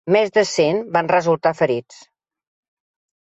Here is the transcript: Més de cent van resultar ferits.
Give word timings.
Més 0.13 0.29
de 0.35 0.43
cent 0.51 0.79
van 0.95 1.09
resultar 1.11 1.51
ferits. 1.59 1.99